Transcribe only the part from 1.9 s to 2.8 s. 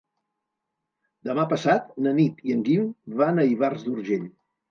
na Nit i en